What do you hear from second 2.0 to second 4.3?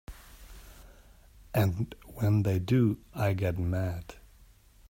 when they do I get mad.